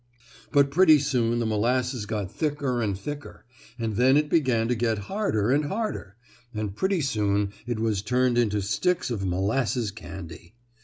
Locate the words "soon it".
7.01-7.77